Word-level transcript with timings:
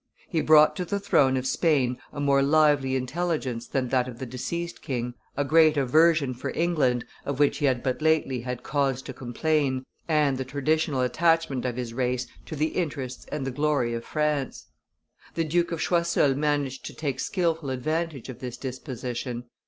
He 0.27 0.41
brought 0.41 0.75
to 0.77 0.83
the 0.83 0.99
throne 0.99 1.37
of 1.37 1.45
Spain 1.45 1.99
a 2.11 2.19
more 2.19 2.41
lively 2.41 2.95
intelligence 2.95 3.67
than 3.67 3.89
that 3.89 4.07
of 4.07 4.17
the 4.17 4.25
deceased 4.25 4.81
king, 4.81 5.13
a 5.37 5.45
great 5.45 5.77
aversion 5.77 6.33
for 6.33 6.49
England, 6.55 7.05
of 7.23 7.37
which 7.37 7.59
he 7.59 7.65
had 7.65 7.83
but 7.83 8.01
lately 8.01 8.41
had 8.41 8.63
cause 8.63 9.03
to 9.03 9.13
complain, 9.13 9.85
and 10.07 10.39
the 10.39 10.43
traditional 10.43 11.01
attachment 11.01 11.65
of 11.65 11.75
his 11.77 11.93
race 11.93 12.25
to 12.47 12.55
the 12.55 12.69
interests 12.69 13.27
and 13.31 13.45
the 13.45 13.51
glory 13.51 13.93
of 13.93 14.03
France. 14.03 14.71
The 15.35 15.43
Duke 15.43 15.71
of 15.71 15.79
Choiseul 15.79 16.33
managed 16.33 16.83
to 16.87 16.95
take 16.95 17.19
skilful 17.19 17.69
advantage 17.69 18.27
of 18.27 18.39
this 18.39 18.57
disposition. 18.57 19.43